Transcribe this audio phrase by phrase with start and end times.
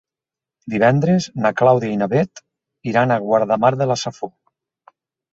[0.73, 2.41] Divendres na Clàudia i na Bet
[2.93, 4.33] iran a Guardamar de la Safor.